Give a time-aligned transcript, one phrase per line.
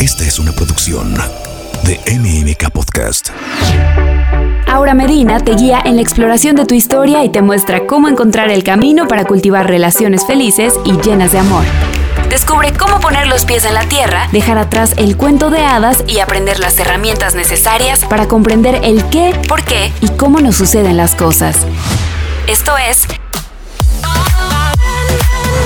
[0.00, 1.14] Esta es una producción
[1.82, 3.28] de MMK Podcast.
[4.66, 8.48] Aura Medina te guía en la exploración de tu historia y te muestra cómo encontrar
[8.48, 11.64] el camino para cultivar relaciones felices y llenas de amor.
[12.30, 16.20] Descubre cómo poner los pies en la tierra, dejar atrás el cuento de hadas y
[16.20, 21.14] aprender las herramientas necesarias para comprender el qué, por qué y cómo nos suceden las
[21.14, 21.58] cosas.
[22.46, 23.02] Esto es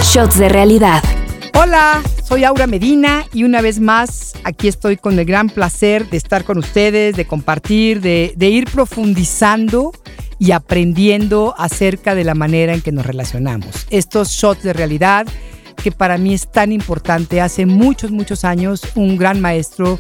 [0.03, 1.05] Shots de Realidad.
[1.55, 6.17] Hola, soy Aura Medina y una vez más aquí estoy con el gran placer de
[6.17, 9.93] estar con ustedes, de compartir, de, ir profundizando
[10.39, 13.87] y aprendiendo acerca de la manera en que nos relacionamos.
[13.91, 15.27] Estos shots de realidad
[15.83, 17.43] que para mí es tan importante.
[17.43, 19.99] Hace muchos, muchos años un gran maestro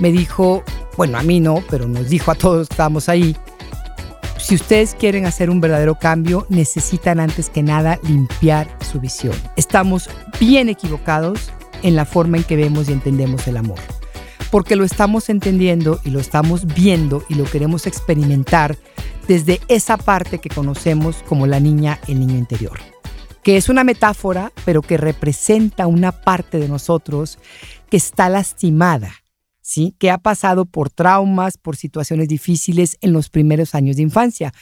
[0.00, 0.64] me dijo,
[0.96, 3.36] bueno, a mí no, pero nos dijo a todos que estábamos ahí,
[4.44, 9.34] si ustedes quieren hacer un verdadero cambio, necesitan antes que nada limpiar su visión.
[9.56, 11.50] Estamos bien equivocados
[11.82, 13.78] en la forma en que vemos y entendemos el amor.
[14.50, 18.76] Porque lo estamos entendiendo y lo estamos viendo y lo queremos experimentar
[19.26, 22.78] desde esa parte que conocemos como la niña, el niño interior
[23.42, 27.38] que es una metáfora, pero que representa una parte de nosotros
[27.90, 29.12] que está lastimada,
[29.64, 29.96] ¿sí?
[29.98, 34.52] que ha pasado por traumas, por situaciones difíciles en los primeros años de infancia.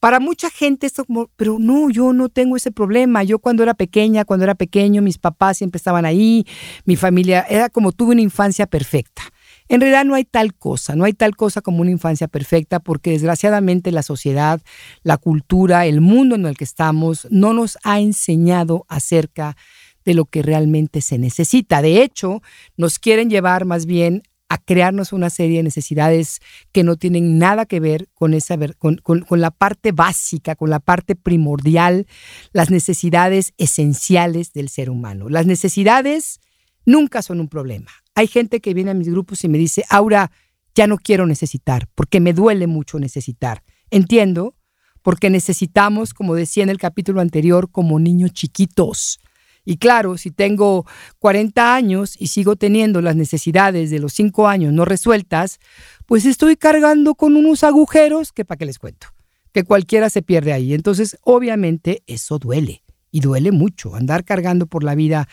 [0.00, 3.24] Para mucha gente esto como, pero no, yo no tengo ese problema.
[3.24, 6.46] Yo cuando era pequeña, cuando era pequeño, mis papás siempre estaban ahí,
[6.84, 9.22] mi familia, era como tuve una infancia perfecta.
[9.68, 13.12] En realidad no hay tal cosa, no hay tal cosa como una infancia perfecta porque
[13.12, 14.60] desgraciadamente la sociedad,
[15.02, 19.56] la cultura, el mundo en el que estamos no nos ha enseñado acerca
[20.04, 21.82] de lo que realmente se necesita.
[21.82, 22.42] De hecho,
[22.76, 26.40] nos quieren llevar más bien a crearnos una serie de necesidades
[26.72, 30.80] que no tienen nada que ver con, esa, con, con, la parte básica, con la
[30.80, 32.08] parte primordial,
[32.52, 35.28] las necesidades esenciales del ser humano.
[35.28, 36.40] Las necesidades
[36.84, 37.92] nunca son un problema.
[38.16, 40.32] Hay gente que viene a mis grupos y me dice, Aura,
[40.74, 43.62] ya no quiero necesitar, porque me duele mucho necesitar.
[43.88, 44.56] Entiendo,
[45.02, 49.20] porque necesitamos, como decía en el capítulo anterior, como niños chiquitos.
[49.64, 50.86] Y claro, si tengo
[51.18, 55.58] 40 años y sigo teniendo las necesidades de los 5 años no resueltas,
[56.06, 59.08] pues estoy cargando con unos agujeros que para qué les cuento,
[59.52, 60.74] que cualquiera se pierde ahí.
[60.74, 62.82] Entonces, obviamente, eso duele.
[63.12, 63.96] Y duele mucho.
[63.96, 65.28] Andar cargando por la vida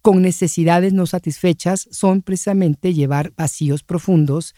[0.00, 4.54] con necesidades no satisfechas son precisamente llevar vacíos profundos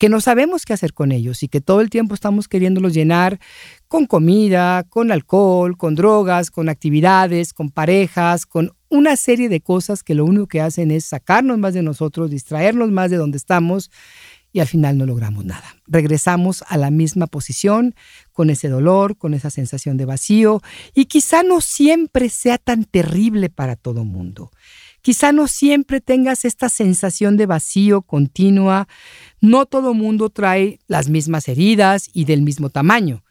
[0.00, 3.38] que no sabemos qué hacer con ellos y que todo el tiempo estamos queriéndolos llenar
[3.86, 10.02] con comida, con alcohol, con drogas, con actividades, con parejas, con una serie de cosas
[10.02, 13.90] que lo único que hacen es sacarnos más de nosotros, distraernos más de donde estamos
[14.54, 15.76] y al final no logramos nada.
[15.86, 17.94] Regresamos a la misma posición
[18.32, 20.62] con ese dolor, con esa sensación de vacío
[20.94, 24.50] y quizá no siempre sea tan terrible para todo mundo.
[25.02, 28.88] Quizá no siempre tengas esta sensación de vacío continua.
[29.40, 33.24] No todo mundo trae las mismas heridas y del mismo tamaño.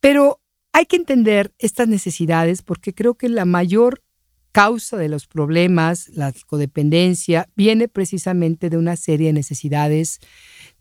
[0.00, 0.40] Pero
[0.72, 4.02] hay que entender estas necesidades porque creo que la mayor
[4.54, 10.20] causa de los problemas, la codependencia, viene precisamente de una serie de necesidades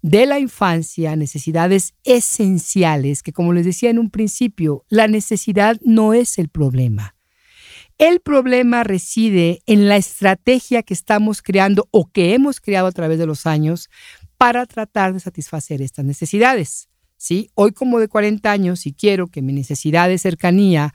[0.03, 6.13] de la infancia, necesidades esenciales, que como les decía en un principio, la necesidad no
[6.13, 7.15] es el problema.
[8.03, 13.17] El problema reside en la estrategia que estamos creando o que hemos creado a través
[13.17, 13.89] de los años
[14.37, 16.89] para tratar de satisfacer estas necesidades.
[17.15, 17.49] ¿sí?
[17.55, 20.93] Hoy como de 40 años, si quiero que mi necesidad de cercanía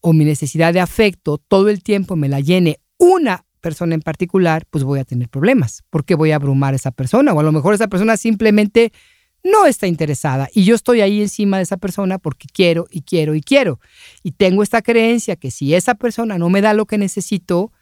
[0.00, 4.66] o mi necesidad de afecto todo el tiempo me la llene una persona en particular,
[4.68, 7.52] pues voy a tener problemas, porque voy a abrumar a esa persona o a lo
[7.52, 8.92] mejor esa persona simplemente
[9.42, 13.34] no está interesada y yo estoy ahí encima de esa persona porque quiero y quiero
[13.34, 13.80] y quiero.
[14.22, 17.72] Y tengo esta creencia que si esa persona no me da lo que necesito,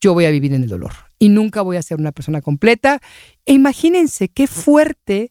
[0.00, 3.00] yo voy a vivir en el dolor y nunca voy a ser una persona completa.
[3.46, 5.30] E imagínense qué fuerte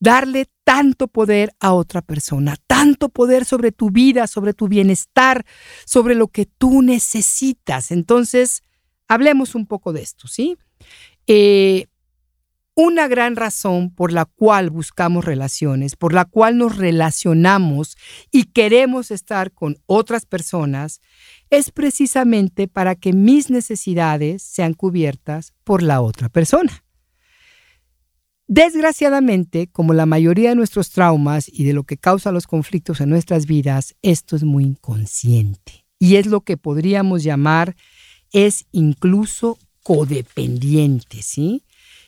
[0.00, 5.46] darle tanto poder a otra persona, tanto poder sobre tu vida, sobre tu bienestar,
[5.86, 7.92] sobre lo que tú necesitas.
[7.92, 8.64] Entonces,
[9.08, 10.56] hablemos un poco de esto, ¿sí?
[11.26, 11.86] Eh,
[12.74, 17.96] una gran razón por la cual buscamos relaciones, por la cual nos relacionamos
[18.30, 21.00] y queremos estar con otras personas,
[21.50, 26.84] es precisamente para que mis necesidades sean cubiertas por la otra persona.
[28.48, 33.08] Desgraciadamente, como la mayoría de nuestros traumas y de lo que causa los conflictos en
[33.08, 37.76] nuestras vidas, esto es muy inconsciente y es lo que podríamos llamar
[38.32, 41.62] es incluso codependiente, ¿sí?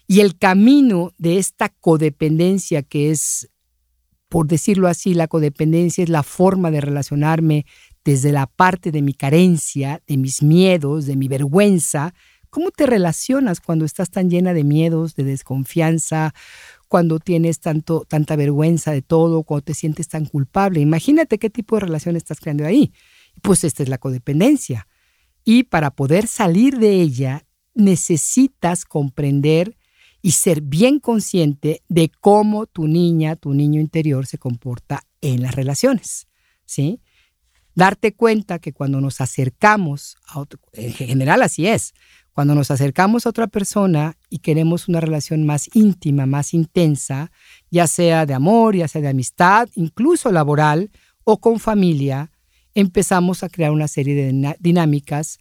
[0.07, 3.51] Y el camino de esta codependencia, que es,
[4.29, 7.67] por decirlo así, la codependencia es la forma de relacionarme
[8.05, 12.13] desde la parte de mi carencia, de mis miedos, de mi vergüenza,
[12.55, 16.33] ¿Cómo te relacionas cuando estás tan llena de miedos, de desconfianza,
[16.87, 20.79] cuando tienes tanto, tanta vergüenza de todo, cuando te sientes tan culpable?
[20.79, 22.93] Imagínate qué tipo de relación estás creando ahí.
[23.43, 24.87] Pues esta es la codependencia.
[25.45, 29.77] Y para poder salir de ella, necesitas comprender
[30.25, 35.55] y ser bien consciente de cómo tu niña, tu niño interior se comporta en las
[35.55, 36.29] relaciones,
[36.65, 37.03] ¿sí?
[37.75, 40.43] Darte cuenta que cuando nos acercamos, a
[40.73, 41.93] en general así es,
[42.33, 47.31] cuando nos acercamos a otra persona y queremos una relación más íntima, más intensa,
[47.71, 50.91] ya sea de amor, ya sea de amistad, incluso laboral
[51.25, 52.31] o con familia,
[52.73, 55.39] empezamos a crear una serie de dinámicas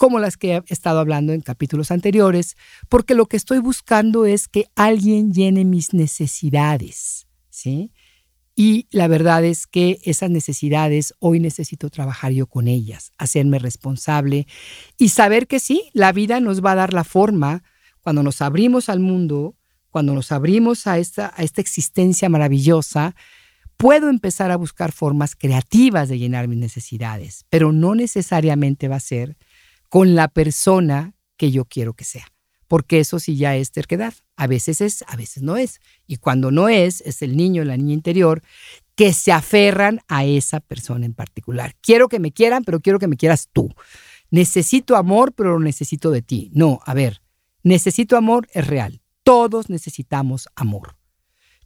[0.00, 2.56] como las que he estado hablando en capítulos anteriores,
[2.88, 7.92] porque lo que estoy buscando es que alguien llene mis necesidades, ¿sí?
[8.56, 14.46] Y la verdad es que esas necesidades hoy necesito trabajar yo con ellas, hacerme responsable
[14.96, 17.62] y saber que sí, la vida nos va a dar la forma
[18.00, 19.54] cuando nos abrimos al mundo,
[19.90, 23.14] cuando nos abrimos a esta, a esta existencia maravillosa,
[23.76, 29.00] puedo empezar a buscar formas creativas de llenar mis necesidades, pero no necesariamente va a
[29.00, 29.36] ser
[29.90, 32.26] con la persona que yo quiero que sea.
[32.68, 34.14] Porque eso sí ya es terquedad.
[34.36, 35.80] A veces es, a veces no es.
[36.06, 38.42] Y cuando no es, es el niño, la niña interior,
[38.94, 41.74] que se aferran a esa persona en particular.
[41.80, 43.74] Quiero que me quieran, pero quiero que me quieras tú.
[44.30, 46.52] Necesito amor, pero lo necesito de ti.
[46.54, 47.20] No, a ver,
[47.64, 49.02] necesito amor es real.
[49.24, 50.96] Todos necesitamos amor.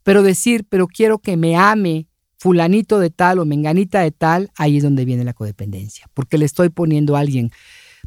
[0.03, 4.79] Pero decir, pero quiero que me ame fulanito de tal o menganita de tal, ahí
[4.79, 6.09] es donde viene la codependencia.
[6.15, 7.51] Porque le estoy poniendo a alguien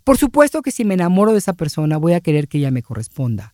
[0.08, 2.82] por supuesto que si me enamoro de esa persona voy a querer que ella me
[2.82, 3.54] corresponda.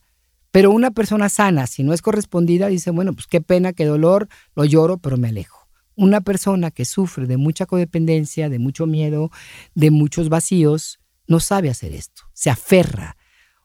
[0.52, 4.28] Pero una persona sana, si no es correspondida, dice, bueno, pues qué pena, qué dolor,
[4.54, 5.66] lo lloro, pero me alejo.
[5.96, 9.32] Una persona que sufre de mucha codependencia, de mucho miedo,
[9.74, 13.16] de muchos vacíos, no sabe hacer esto, se aferra.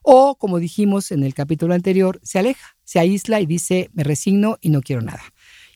[0.02, 4.58] O, como dijimos en el capítulo anterior, se aleja, se aísla y dice, me resigno
[4.60, 5.22] y no quiero nada.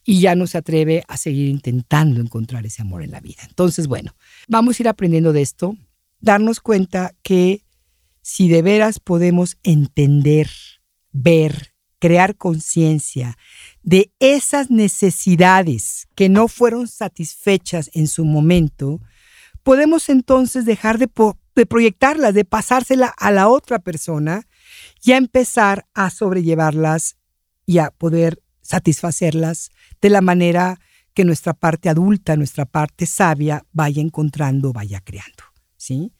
[0.03, 3.43] Y ya no se atreve a seguir intentando encontrar ese amor en la vida.
[3.47, 4.17] Entonces, bueno,
[4.49, 5.77] vamos a ir aprendiendo de esto
[6.25, 7.63] darnos cuenta que
[8.21, 10.49] si de veras podemos entender,
[11.11, 13.37] ver, crear conciencia
[13.83, 18.99] de esas necesidades que no fueron satisfechas en su momento,
[19.63, 21.07] podemos entonces dejar de,
[21.65, 24.47] proyectarlas, de pasársela a la otra persona
[25.03, 27.17] y a empezar a sobrellevarlas
[27.67, 29.69] y a poder satisfacerlas
[30.01, 30.79] de la manera
[31.13, 35.55] que nuestra parte adulta, nuestra parte sabia vaya encontrando, vaya creando.
[35.85, 36.11] ¿sí?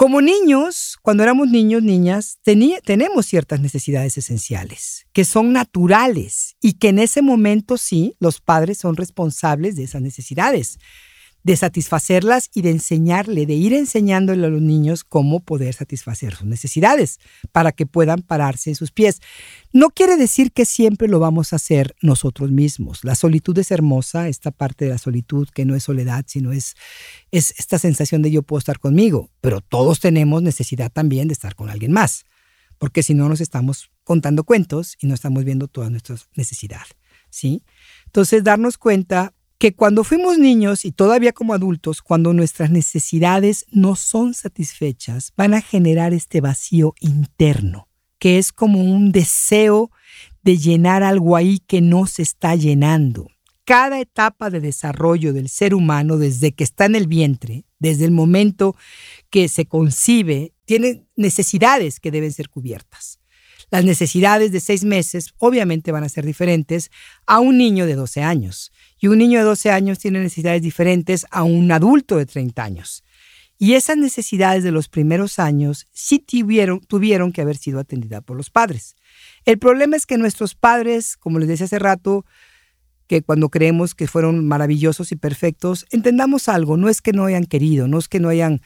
[0.00, 6.88] Como niños, cuando éramos niños, niñas, tenemos ciertas necesidades esenciales que son naturales y que
[6.88, 10.78] en ese momento sí, los padres son responsables de esas necesidades
[11.42, 16.46] de satisfacerlas y de enseñarle, de ir enseñándole a los niños cómo poder satisfacer sus
[16.46, 17.18] necesidades
[17.52, 19.20] para que puedan pararse en sus pies.
[19.72, 23.04] No quiere decir que siempre lo vamos a hacer nosotros mismos.
[23.04, 26.74] La solitud es hermosa, esta parte de la solitud que no es soledad, sino es,
[27.30, 31.54] es esta sensación de yo puedo estar conmigo, pero todos tenemos necesidad también de estar
[31.54, 32.24] con alguien más,
[32.78, 36.86] porque si no nos estamos contando cuentos y no estamos viendo toda nuestra necesidad.
[37.30, 37.62] ¿sí?
[38.06, 43.94] Entonces, darnos cuenta que cuando fuimos niños y todavía como adultos, cuando nuestras necesidades no
[43.94, 47.86] son satisfechas, van a generar este vacío interno,
[48.18, 49.90] que es como un deseo
[50.42, 53.28] de llenar algo ahí que no se está llenando.
[53.66, 58.12] Cada etapa de desarrollo del ser humano, desde que está en el vientre, desde el
[58.12, 58.74] momento
[59.28, 63.20] que se concibe, tiene necesidades que deben ser cubiertas.
[63.70, 66.90] Las necesidades de seis meses obviamente van a ser diferentes
[67.26, 68.72] a un niño de 12 años.
[69.00, 73.02] Y un niño de 12 años tiene necesidades diferentes a un adulto de 30 años.
[73.58, 76.80] Y esas necesidades de los primeros años sí tuvieron,
[77.32, 78.96] que haber sido atendidas por los padres.
[79.44, 82.24] El problema es que nuestros padres, como les decía hace rato,
[83.06, 87.44] que cuando creemos que fueron maravillosos y perfectos, entendamos algo, no es que no hayan
[87.44, 88.62] querido, no es que no hayan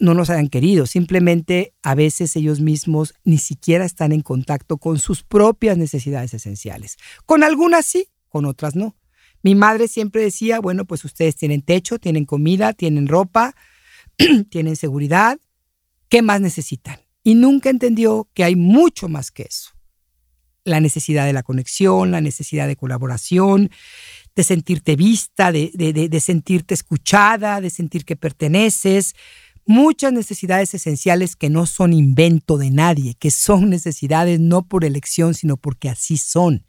[0.00, 4.98] no nos hayan querido, simplemente a veces ellos mismos ni siquiera están en contacto con
[4.98, 6.96] sus propias necesidades esenciales.
[7.24, 8.96] Con algunas sí, con otras no.
[9.44, 13.54] Mi madre siempre decía, bueno, pues ustedes tienen techo, tienen comida, tienen ropa,
[14.48, 15.38] tienen seguridad,
[16.08, 16.98] ¿qué más necesitan?
[17.22, 19.72] Y nunca entendió que hay mucho más que eso.
[20.64, 23.70] La necesidad de la conexión, la necesidad de colaboración,
[24.34, 29.14] de sentirte vista, de, de sentirte escuchada, de sentir que perteneces,
[29.66, 35.34] muchas necesidades esenciales que no son invento de nadie, que son necesidades no por elección,
[35.34, 36.64] sino porque así son.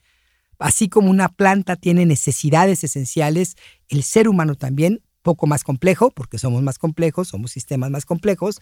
[0.59, 3.55] Así como una planta tiene necesidades esenciales,
[3.89, 8.61] el ser humano también, poco más complejo, porque somos más complejos, somos sistemas más complejos,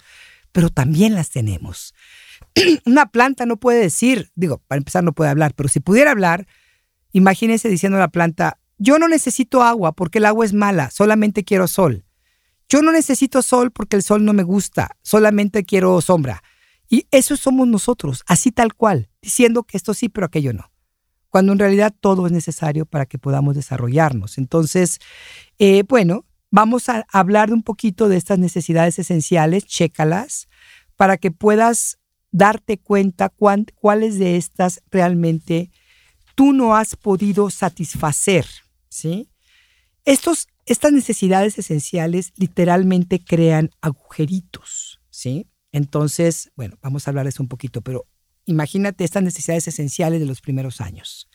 [0.51, 1.93] pero también las tenemos.
[2.85, 6.47] Una planta no puede decir, digo, para empezar no puede hablar, pero si pudiera hablar,
[7.11, 11.43] imagínese diciendo a la planta, yo no necesito agua porque el agua es mala, solamente
[11.43, 12.05] quiero sol.
[12.69, 16.43] Yo no necesito sol porque el sol no me gusta, solamente quiero sombra.
[16.89, 20.72] Y eso somos nosotros, así tal cual, diciendo que esto sí, pero aquello no.
[21.33, 24.37] Cuando en realidad todo es necesario para que podamos desarrollarnos.
[24.37, 24.99] Entonces,
[25.57, 30.47] eh, bueno, vamos a hablar un poquito de estas necesidades esenciales, chécalas,
[30.95, 31.97] para que puedas
[32.29, 35.71] darte cuenta cuáles de estas realmente
[36.35, 38.45] tú no has podido satisfacer,
[38.87, 39.27] ¿sí?
[40.05, 45.47] Estos, estas necesidades esenciales literalmente crean agujeritos, ¿sí?
[45.71, 48.05] Entonces, bueno, vamos a hablar de eso un poquito, pero
[48.45, 51.29] imagínate estas necesidades esenciales de los primeros años.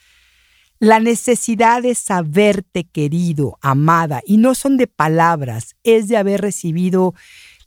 [0.80, 7.14] La necesidad de saberte querido, amada, y no son de palabras, es de haber recibido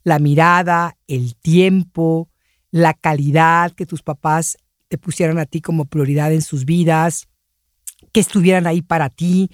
[0.03, 2.29] la mirada, el tiempo,
[2.71, 4.57] la calidad que tus papás
[4.87, 7.27] te pusieran a ti como prioridad en sus vidas,
[8.13, 9.49] que estuvieran ahí para ti,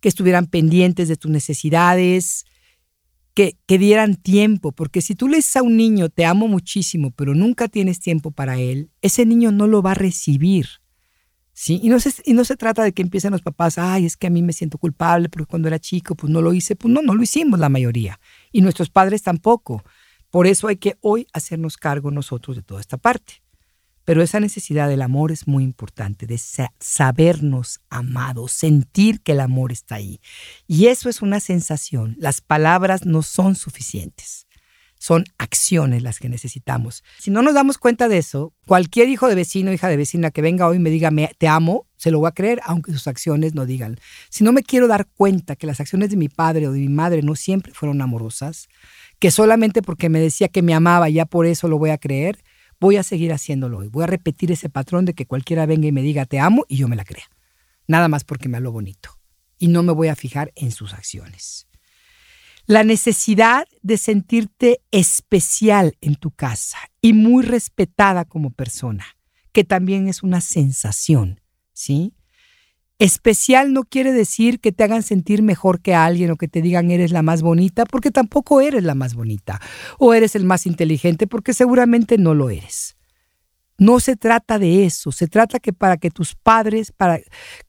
[0.00, 2.44] que estuvieran pendientes de tus necesidades,
[3.34, 7.68] que, dieran tiempo, porque si tú le a un niño, te amo muchísimo, pero nunca
[7.68, 10.66] tienes tiempo para él, ese niño no lo va a recibir.
[11.52, 11.80] ¿sí?
[11.82, 14.26] Y no, se, y no se trata de que empiecen los papás, ay, es que
[14.26, 16.76] a mí me siento culpable porque cuando era chico, pues no lo hice.
[16.76, 18.18] Pues no, no lo hicimos la mayoría.
[18.50, 19.84] Y nuestros padres tampoco.
[20.30, 23.42] Por eso hay que hoy hacernos cargo nosotros de toda esta parte.
[24.10, 26.36] Pero esa necesidad del amor es muy importante, de
[26.80, 30.20] sabernos amados, sentir que el amor está ahí.
[30.66, 32.16] Y eso es una sensación.
[32.18, 34.48] Las palabras no son suficientes
[35.02, 37.02] son acciones las que necesitamos.
[37.18, 40.42] Si no nos damos cuenta de eso, cualquier hijo de vecino, hija de vecina que
[40.42, 43.54] venga hoy y me diga te amo, se lo voy a creer, aunque sus acciones
[43.54, 43.96] no digan.
[44.28, 46.90] Si no me quiero dar cuenta que las acciones de mi padre o de mi
[46.90, 48.68] madre no siempre fueron amorosas,
[49.18, 52.38] que solamente porque me decía que me amaba, ya por eso lo voy a creer,
[52.80, 53.88] voy a seguir haciéndolo hoy.
[53.88, 56.76] Voy a repetir ese patrón de que cualquiera venga y me diga te amo y
[56.76, 57.24] yo me la crea.
[57.86, 59.10] Nada más porque me habló bonito.
[59.58, 61.66] Y no me voy a fijar en sus acciones.
[62.66, 69.04] La necesidad de sentirte especial en tu casa y muy respetada como persona,
[69.52, 71.40] que también es una sensación,
[71.72, 72.14] ¿sí?
[73.00, 76.90] Especial no quiere decir que te hagan sentir mejor que alguien o que te digan
[76.90, 79.58] eres la más bonita, porque tampoco eres la más bonita,
[79.98, 82.96] o eres el más inteligente, porque seguramente no lo eres.
[83.78, 87.20] No se trata de eso, se trata que para que tus padres, para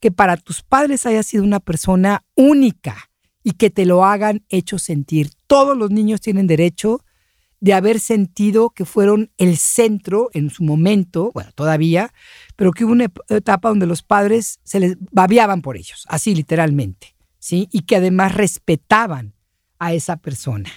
[0.01, 3.09] que para tus padres hayas sido una persona única,
[3.43, 5.31] y que te lo hagan hecho sentir.
[5.47, 7.03] Todos los niños tienen derecho
[7.61, 12.11] de haber sentido que fueron el centro en su momento, bueno, todavía,
[12.55, 17.15] pero que hubo una etapa donde los padres se les babiaban por ellos, así literalmente,
[17.39, 17.69] ¿sí?
[17.71, 19.35] Y que además respetaban
[19.77, 20.69] a esa persona,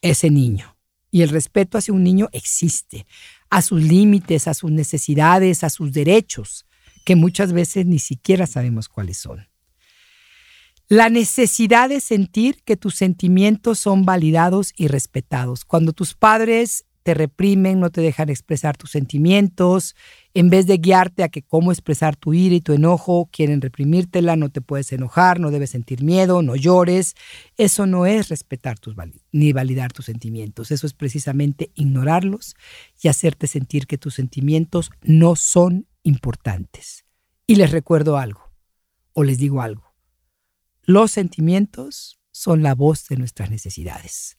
[0.00, 0.76] ese niño.
[1.10, 3.04] Y el respeto hacia un niño existe,
[3.50, 6.66] a sus límites, a sus necesidades, a sus derechos,
[7.04, 9.46] que muchas veces ni siquiera sabemos cuáles son.
[10.92, 15.64] La necesidad de sentir que tus sentimientos son validados y respetados.
[15.64, 19.96] Cuando tus padres te reprimen, no te dejan expresar tus sentimientos,
[20.34, 24.36] en vez de guiarte a que cómo expresar tu ira y tu enojo, quieren reprimírtela,
[24.36, 27.14] no te puedes enojar, no debes sentir miedo, no llores.
[27.56, 28.94] Eso no es respetar tus
[29.32, 32.54] ni validar tus sentimientos, eso es precisamente ignorarlos
[33.00, 37.06] y hacerte sentir que tus sentimientos no son importantes.
[37.46, 38.42] Y les recuerdo algo,
[39.14, 39.91] o les digo algo.
[40.84, 44.38] Los sentimientos son la voz de nuestras necesidades.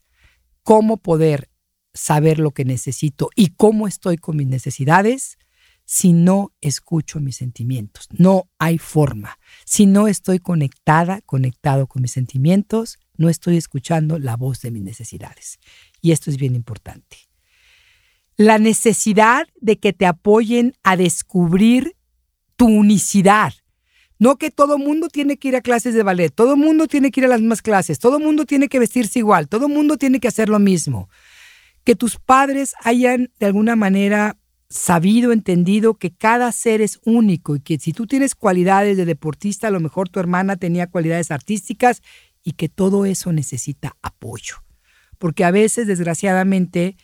[0.63, 1.49] ¿Cómo poder
[1.93, 5.37] saber lo que necesito y cómo estoy con mis necesidades
[5.85, 8.07] si no escucho mis sentimientos?
[8.11, 9.37] No hay forma.
[9.65, 14.83] Si no estoy conectada, conectado con mis sentimientos, no estoy escuchando la voz de mis
[14.83, 15.59] necesidades.
[16.01, 17.17] Y esto es bien importante.
[18.35, 21.95] La necesidad de que te apoyen a descubrir
[22.55, 23.53] tu unicidad,
[24.23, 27.19] no que todo mundo tiene que ir a clases de ballet, todo mundo tiene que
[27.19, 30.29] ir a las mismas clases, todo mundo tiene que vestirse igual, todo mundo tiene que
[30.29, 31.09] hacer lo mismo.
[31.83, 34.37] Que tus padres hayan de alguna manera
[34.69, 39.67] sabido, entendido que cada ser es único y que si tú tienes cualidades de deportista,
[39.67, 42.01] a lo mejor tu hermana tenía cualidades artísticas
[42.45, 44.55] y que todo eso necesita apoyo.
[45.19, 46.95] Porque a veces, desgraciadamente,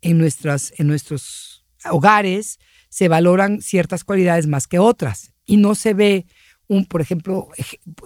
[0.00, 5.92] en, nuestras, en nuestros hogares se valoran ciertas cualidades más que otras y no se
[5.92, 6.26] ve
[6.68, 7.48] un, por ejemplo,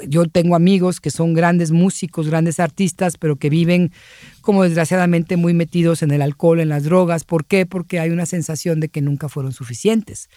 [0.06, 3.92] yo tengo amigos que son grandes músicos, grandes artistas, pero que viven
[4.40, 7.24] como desgraciadamente muy metidos en el alcohol, en las drogas.
[7.24, 7.66] ¿Por qué?
[7.66, 10.28] Porque hay una sensación de que nunca fueron suficientes.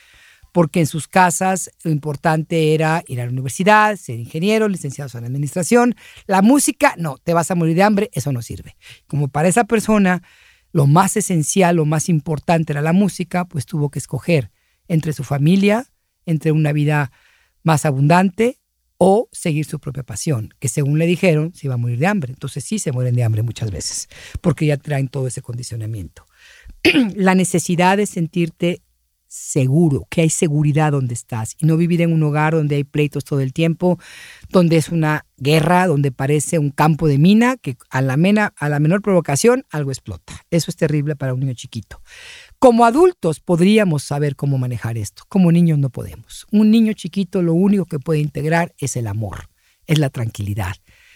[0.51, 5.25] Porque en sus casas lo importante era ir a la universidad, ser ingeniero, licenciados en
[5.25, 5.96] administración.
[6.25, 8.75] La música, no, te vas a morir de hambre, eso no sirve.
[9.05, 10.24] Como para esa persona
[10.72, 14.51] lo más esencial, lo más importante era la música, pues tuvo que escoger
[14.88, 15.86] entre su familia,
[16.25, 17.12] entre una vida
[17.66, 18.60] más abundante
[18.98, 22.32] o seguir su propia pasión, que según le dijeron se iba a morir de hambre.
[22.32, 24.08] Entonces sí se mueren de hambre muchas veces,
[24.40, 26.26] porque ya traen todo ese condicionamiento.
[27.16, 28.82] la necesidad de sentirte
[29.28, 33.26] seguro, que hay seguridad donde estás y no vivir en un hogar donde hay pleitos
[33.26, 34.00] todo el tiempo,
[34.50, 38.14] donde es una guerra, donde parece un campo de mina, que a la,
[38.56, 40.34] a la menor provocación algo explota.
[40.52, 42.02] Eso es terrible para un niño chiquito.
[42.66, 46.48] Como adultos podríamos saber cómo manejar esto, como niños no podemos.
[46.52, 49.52] Un niño chiquito lo único que puede integrar es el amor,
[49.86, 50.74] es la tranquilidad.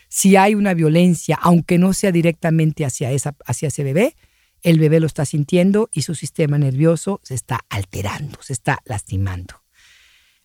[0.10, 4.16] Si hay una violencia, aunque no sea directamente hacia, esa, hacia ese bebé,
[4.62, 9.56] el bebé lo está sintiendo y su sistema nervioso se está alterando, se está lastimando.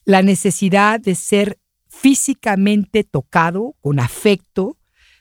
[0.07, 4.79] La necesidad de ser físicamente tocado con afecto,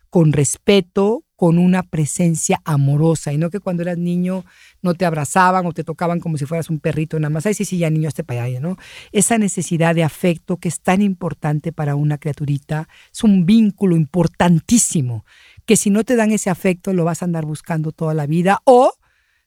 [0.10, 4.45] con respeto, con una presencia amorosa y no que cuando eras niño
[4.81, 7.45] no te abrazaban o te tocaban como si fueras un perrito nada más.
[7.45, 8.77] Ay, sí, sí, ya niño, este para allá, ¿no?
[9.12, 15.25] Esa necesidad de afecto que es tan importante para una criaturita es un vínculo importantísimo
[15.65, 18.62] que si no te dan ese afecto lo vas a andar buscando toda la vida
[18.63, 18.93] o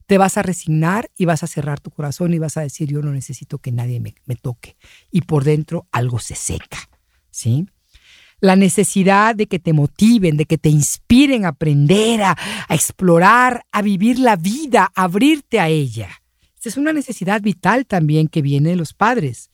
[0.05, 3.01] te vas a resignar y vas a cerrar tu corazón y vas a decir yo
[3.01, 4.77] no necesito que nadie me, me toque
[5.11, 6.91] y por dentro algo se seca,
[7.31, 7.67] ¿sí?
[8.41, 12.37] La necesidad de que te motiven, de que te inspiren a aprender, a,
[12.69, 16.11] explorar, a vivir la vida, a abrirte a ella.
[16.55, 19.51] Esta es una necesidad vital también que viene de los padres.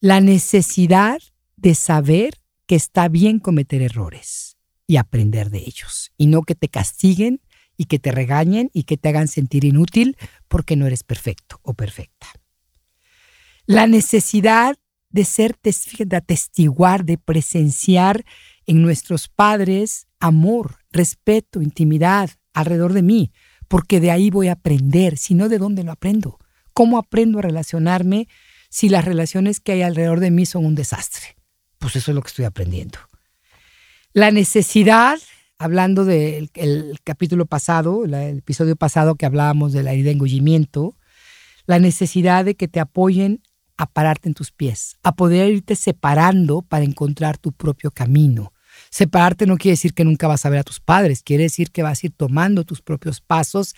[0.00, 1.20] La necesidad
[1.56, 6.68] de saber que está bien cometer errores y aprender de ellos, y no que te
[6.68, 7.40] castiguen
[7.76, 10.16] y que te regañen y que te hagan sentir inútil
[10.48, 12.28] porque no eres perfecto o perfecta.
[13.66, 14.76] La necesidad
[15.16, 18.24] de ser, de atestiguar, de presenciar
[18.66, 23.32] en nuestros padres amor, respeto, intimidad alrededor de mí,
[23.66, 26.38] porque de ahí voy a aprender, si no, ¿de dónde lo aprendo?
[26.74, 28.28] ¿Cómo aprendo a relacionarme
[28.68, 31.36] si las relaciones que hay alrededor de mí son un desastre?
[31.78, 32.98] Pues eso es lo que estoy aprendiendo.
[34.12, 35.18] La necesidad,
[35.58, 36.50] hablando del
[37.04, 40.94] capítulo pasado, el episodio pasado que hablábamos de la herida de engullimiento,
[41.64, 43.40] la necesidad de que te apoyen
[43.76, 48.52] a pararte en tus pies, a poder irte separando para encontrar tu propio camino.
[48.90, 51.82] Separarte no quiere decir que nunca vas a ver a tus padres, quiere decir que
[51.82, 53.74] vas a ir tomando tus propios pasos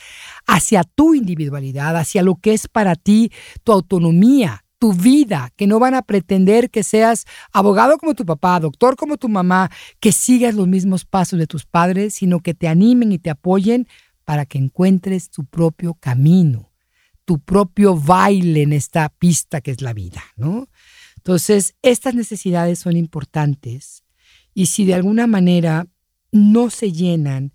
[0.46, 3.30] hacia tu individualidad, hacia lo que es para ti
[3.64, 8.61] tu autonomía, tu vida, que no van a pretender que seas abogado como tu papá,
[8.61, 12.68] doctor como tu mamá, que sigas los mismos pasos de tus padres, sino que te
[12.68, 13.88] animen y te apoyen
[14.24, 16.67] para que encuentres tu propio camino
[17.29, 20.67] tu propio baile en esta pista que es la vida, ¿no?
[21.19, 24.03] Entonces, estas necesidades son importantes
[24.55, 25.88] y si de alguna manera
[26.33, 27.53] no se llenan,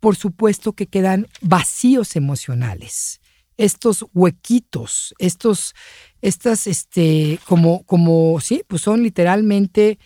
[0.00, 3.20] por supuesto que quedan vacíos emocionales.
[3.56, 5.76] Estos huequitos, estos,
[6.20, 10.00] estas, este, como, como, sí, pues son literalmente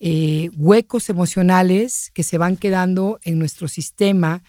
[0.00, 4.42] eh, huecos emocionales que se van quedando en nuestro sistema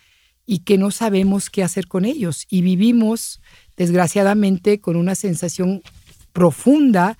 [0.45, 2.45] y que no sabemos qué hacer con ellos.
[2.49, 3.41] Y vivimos
[3.77, 5.81] desgraciadamente con una sensación
[6.33, 7.17] profunda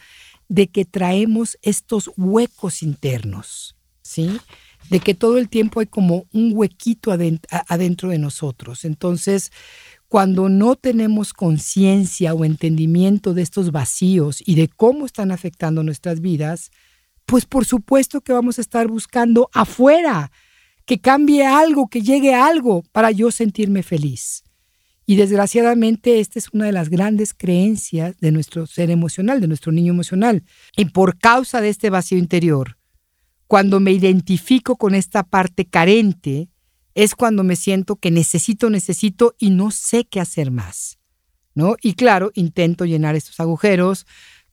[0.47, 4.39] de que traemos estos huecos internos, ¿sí?
[4.89, 8.85] De que todo el tiempo hay como un huequito adentro, de nosotros.
[8.85, 9.51] Entonces,
[10.07, 16.21] cuando no tenemos conciencia o entendimiento de estos vacíos y de cómo están afectando nuestras
[16.21, 16.71] vidas,
[17.25, 20.31] pues por supuesto que vamos a estar buscando afuera
[20.85, 24.44] que cambie algo, que llegue algo para yo sentirme feliz.
[25.05, 29.71] Y desgraciadamente esta es una de las grandes creencias de nuestro ser emocional, de nuestro
[29.71, 30.43] niño emocional.
[30.75, 32.77] Y por causa de este vacío interior,
[33.47, 36.49] cuando me identifico con esta parte carente,
[36.95, 40.97] es cuando me siento que necesito, necesito y no sé qué hacer más.
[41.55, 41.75] ¿no?
[41.81, 44.05] Y claro, intento llenar estos agujeros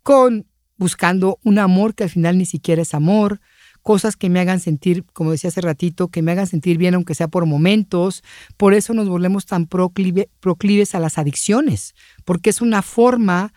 [0.03, 3.41] con buscando un amor que al final ni siquiera es amor,
[3.83, 7.15] cosas que me hagan sentir, como decía hace ratito, que me hagan sentir bien aunque
[7.15, 8.23] sea por momentos.
[8.57, 13.53] Por eso nos volvemos tan proclives a las adicciones, porque es una forma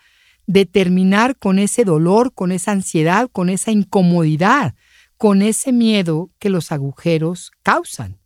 [0.46, 4.74] de terminar con ese dolor, con esa ansiedad, con esa incomodidad,
[5.16, 8.18] con ese miedo que los agujeros causan.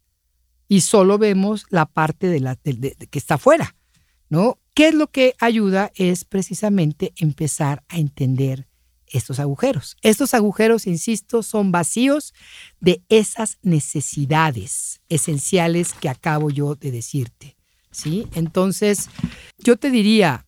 [0.69, 3.75] Y solo vemos la parte de la, que está afuera,
[4.29, 4.59] ¿no?
[4.75, 5.91] ¿Qué es lo que ayuda?
[5.95, 8.70] Es precisamente empezar a entender
[9.11, 9.97] estos agujeros.
[10.03, 12.35] Estos agujeros, insisto, son vacíos
[12.81, 17.57] de esas necesidades esenciales que acabo yo de decirte.
[17.91, 18.27] ¿sí?
[18.35, 19.09] Entonces,
[19.59, 20.47] yo te diría,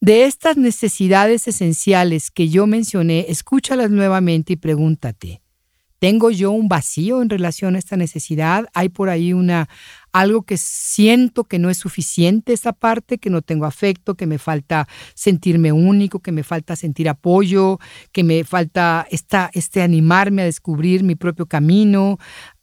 [0.00, 5.40] de estas necesidades esenciales que yo mencioné, escúchalas nuevamente y pregúntate,
[6.04, 9.70] tengo yo un vacío en relación a esta necesidad, hay por ahí una
[10.12, 14.36] algo que siento que no es suficiente esa parte, que no tengo afecto, que me
[14.36, 17.78] falta sentirme único, que me falta sentir apoyo,
[18.12, 22.18] que me falta esta, este animarme a descubrir mi propio camino,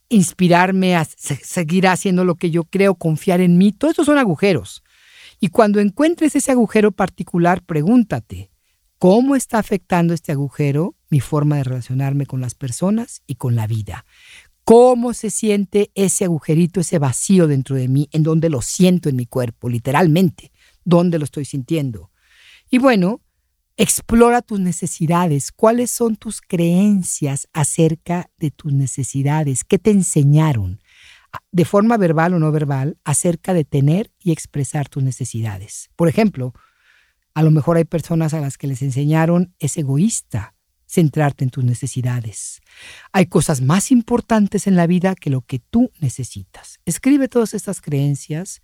[0.09, 3.71] inspirarme a seguir haciendo lo que yo creo, confiar en mí.
[3.71, 4.83] Todos estos son agujeros.
[5.39, 8.51] Y cuando encuentres ese agujero particular, pregúntate,
[8.99, 13.67] ¿cómo está afectando este agujero mi forma de relacionarme con las personas y con la
[13.67, 14.05] vida?
[14.63, 19.15] ¿Cómo se siente ese agujerito, ese vacío dentro de mí, en donde lo siento en
[19.15, 20.51] mi cuerpo, literalmente,
[20.83, 22.11] dónde lo estoy sintiendo?
[22.69, 23.21] Y bueno,
[23.75, 30.79] explora tus necesidades, cuáles son tus creencias acerca de tus necesidades, qué te enseñaron,
[31.51, 35.89] de forma verbal o no verbal acerca de tener y expresar tus necesidades.
[35.95, 36.53] Por ejemplo,
[37.33, 40.53] a lo mejor hay personas a las que les enseñaron es egoísta
[40.91, 42.61] centrarte en tus necesidades.
[43.13, 46.79] Hay cosas más importantes en la vida que lo que tú necesitas.
[46.85, 48.61] Escribe todas estas creencias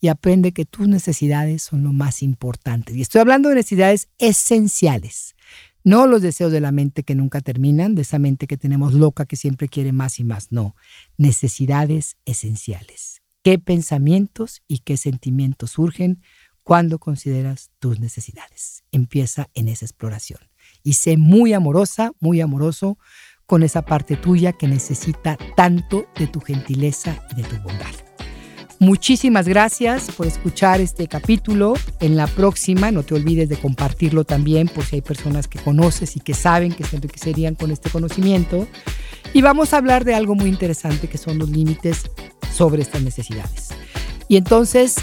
[0.00, 2.92] y aprende que tus necesidades son lo más importante.
[2.92, 5.36] Y estoy hablando de necesidades esenciales.
[5.84, 9.24] No los deseos de la mente que nunca terminan, de esa mente que tenemos loca
[9.24, 10.50] que siempre quiere más y más.
[10.50, 10.74] No,
[11.16, 13.22] necesidades esenciales.
[13.44, 16.22] ¿Qué pensamientos y qué sentimientos surgen
[16.64, 18.82] cuando consideras tus necesidades?
[18.90, 20.40] Empieza en esa exploración.
[20.82, 22.98] Y sé muy amorosa, muy amoroso
[23.46, 27.92] con esa parte tuya que necesita tanto de tu gentileza y de tu bondad.
[28.82, 31.74] Muchísimas gracias por escuchar este capítulo.
[32.00, 36.16] En la próxima, no te olvides de compartirlo también por si hay personas que conoces
[36.16, 38.66] y que saben que se enriquecerían con este conocimiento.
[39.32, 42.10] Y vamos a hablar de algo muy interesante que son los límites
[42.52, 43.68] sobre estas necesidades.
[44.26, 44.96] Y entonces,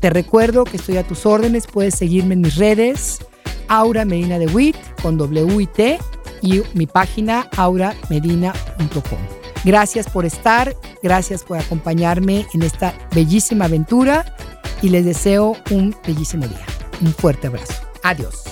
[0.00, 1.66] te recuerdo que estoy a tus órdenes.
[1.66, 3.20] Puedes seguirme en mis redes,
[3.68, 5.98] Aura Medina de WIT con W y T
[6.42, 9.18] y mi página auramedina.com.
[9.64, 14.36] Gracias por estar, gracias por acompañarme en esta bellísima aventura
[14.82, 16.66] y les deseo un bellísimo día.
[17.00, 17.74] Un fuerte abrazo.
[18.02, 18.42] Adiós.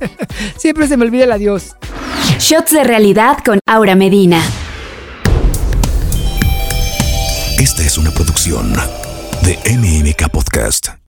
[0.56, 1.76] Siempre se me olvida el adiós.
[2.38, 4.42] Shots de realidad con Aura Medina.
[7.58, 8.72] Esta es una producción
[9.42, 11.01] de MMK Podcast.